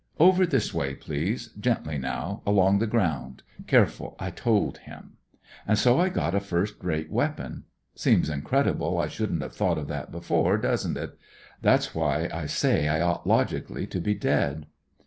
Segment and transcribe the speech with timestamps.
[0.19, 5.17] 'Over this way, please; gently now, along the ground— careful!* I told him.
[5.67, 7.65] And so I got a first rate weapon.
[7.93, 11.15] Seems incredible I shouldn't have thought of that before, doesn't it?
[11.61, 14.65] That's why I say I ought logically to be dead.